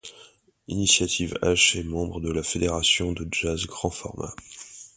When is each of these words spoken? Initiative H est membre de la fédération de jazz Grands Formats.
Initiative 0.67 1.37
H 1.43 1.75
est 1.79 1.83
membre 1.83 2.21
de 2.21 2.31
la 2.31 2.41
fédération 2.41 3.11
de 3.13 3.27
jazz 3.31 3.67
Grands 3.67 3.91
Formats. 3.91 4.35